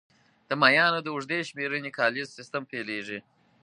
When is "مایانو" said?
0.61-0.99